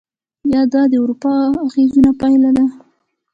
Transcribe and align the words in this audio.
یا 0.53 0.61
دا 0.73 0.81
د 0.91 0.93
اروپایي 1.03 1.47
اغېزو 1.65 2.03
پایله 2.19 2.49
وه؟ 2.55 2.65